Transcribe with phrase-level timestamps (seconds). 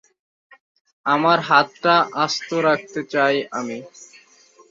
[1.05, 1.95] আমার হাতটা
[2.23, 3.77] আস্ত রাখতে চাই আমি।